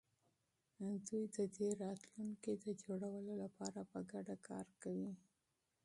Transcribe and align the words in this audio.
دوی 1.07 1.23
د 1.35 1.37
دې 1.55 1.69
راتلونکي 1.83 2.53
د 2.55 2.65
جوړولو 2.81 3.33
لپاره 3.43 3.79
په 3.91 3.99
ګډه 4.11 4.35
کار 4.47 4.65
کوي. 4.81 5.11